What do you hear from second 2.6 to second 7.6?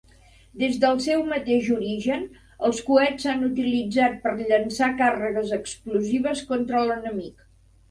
els coets s'han utilitzat per llançar càrregues explosives contra l'enemic.